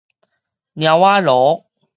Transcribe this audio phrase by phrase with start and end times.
[0.73, 1.65] 貓仔奴